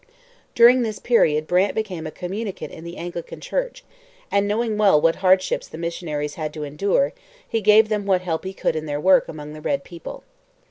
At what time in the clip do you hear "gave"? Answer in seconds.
7.61-7.87